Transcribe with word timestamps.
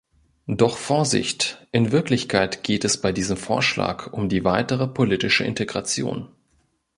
Doch 0.47 0.77
Vorsicht, 0.79 1.67
in 1.71 1.91
Wirklichkeit 1.91 2.63
geht 2.63 2.85
es 2.85 2.99
bei 2.99 3.11
diesem 3.11 3.37
Vorschlag 3.37 4.11
um 4.11 4.29
die 4.29 4.43
weitere 4.43 4.87
politische 4.87 5.43
Integration. 5.43 6.27